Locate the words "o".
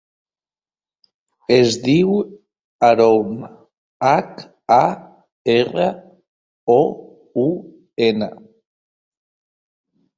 6.81-6.83